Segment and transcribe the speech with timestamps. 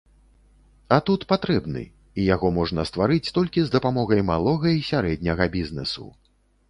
[0.95, 1.83] А тут патрэбны,
[2.23, 6.09] і яго можна стварыць толькі з дапамогай малога і сярэдняга бізнэсу.